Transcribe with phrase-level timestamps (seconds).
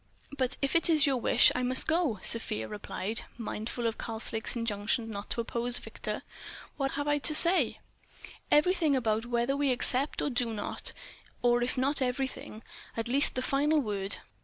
[0.35, 5.11] "But if it is your wish, I must go," Sofia replied, mindful of Karslake's injunction
[5.11, 6.23] not to oppose Victor.
[6.75, 7.77] "What have I to say—?"
[8.49, 12.63] "Everything about whether we accept or do not—or if not everything,
[12.97, 14.17] at least the final word.